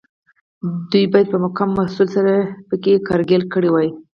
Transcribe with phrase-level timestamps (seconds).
[0.91, 2.33] دوی باید په کم محصول سره
[2.69, 3.89] پکې کرکیله کړې وای.